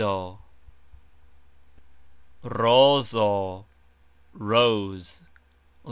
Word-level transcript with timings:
rOzo: 2.43 3.67
rose. 4.33 5.21